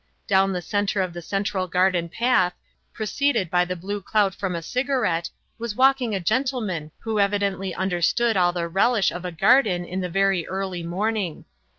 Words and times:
Down 0.25 0.51
the 0.51 0.63
centre 0.63 1.03
of 1.03 1.13
the 1.13 1.21
central 1.21 1.67
garden 1.67 2.09
path, 2.09 2.55
preceded 2.91 3.51
by 3.51 3.61
a 3.61 3.75
blue 3.75 4.01
cloud 4.01 4.33
from 4.33 4.55
a 4.55 4.63
cigarette, 4.63 5.29
was 5.59 5.75
walking 5.75 6.15
a 6.15 6.19
gentleman 6.19 6.89
who 7.01 7.19
evidently 7.19 7.75
understood 7.75 8.35
all 8.35 8.51
the 8.51 8.67
relish 8.67 9.11
of 9.11 9.25
a 9.25 9.31
garden 9.31 9.85
in 9.85 10.01
the 10.01 10.09
very 10.09 10.47
early 10.47 10.81
morning. 10.81 11.45